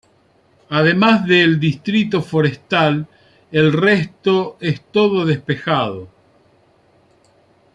Además 0.69 1.27
de 1.27 1.43
el 1.43 1.59
distrito 1.59 2.23
forestal 2.23 3.05
el 3.51 3.71
resto 3.71 4.57
es 4.59 4.81
todo 4.91 5.25
despejado. 5.27 6.07